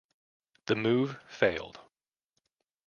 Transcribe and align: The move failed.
The 0.65 0.75
move 0.75 1.19
failed. 1.27 1.79